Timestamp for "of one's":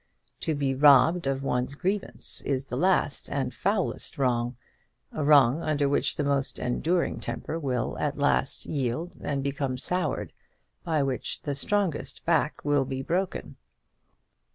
1.27-1.75